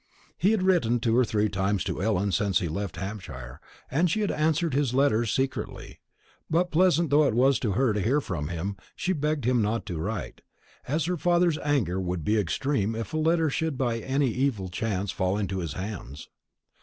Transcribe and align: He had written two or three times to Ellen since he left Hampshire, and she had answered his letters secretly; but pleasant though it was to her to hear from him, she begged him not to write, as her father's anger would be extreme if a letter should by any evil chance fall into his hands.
He 0.35 0.49
had 0.49 0.63
written 0.63 0.99
two 0.99 1.15
or 1.15 1.23
three 1.23 1.47
times 1.47 1.83
to 1.83 2.01
Ellen 2.01 2.31
since 2.31 2.57
he 2.57 2.67
left 2.67 2.95
Hampshire, 2.95 3.61
and 3.91 4.09
she 4.09 4.21
had 4.21 4.31
answered 4.31 4.73
his 4.73 4.95
letters 4.95 5.31
secretly; 5.31 5.99
but 6.49 6.71
pleasant 6.71 7.11
though 7.11 7.27
it 7.27 7.35
was 7.35 7.59
to 7.59 7.73
her 7.73 7.93
to 7.93 8.01
hear 8.01 8.19
from 8.19 8.47
him, 8.47 8.77
she 8.95 9.13
begged 9.13 9.45
him 9.45 9.61
not 9.61 9.85
to 9.85 9.99
write, 9.99 10.41
as 10.87 11.05
her 11.05 11.17
father's 11.17 11.59
anger 11.59 12.01
would 12.01 12.23
be 12.25 12.39
extreme 12.39 12.95
if 12.95 13.13
a 13.13 13.17
letter 13.17 13.51
should 13.51 13.77
by 13.77 13.99
any 13.99 14.31
evil 14.31 14.69
chance 14.69 15.11
fall 15.11 15.37
into 15.37 15.59
his 15.59 15.73
hands. 15.73 16.29